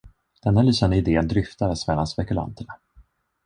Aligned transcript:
Denna 0.45 0.61
lysande 0.69 0.97
idé 1.01 1.21
dryftades 1.21 1.87
mellan 1.87 2.07
spekulanterna. 2.07 2.79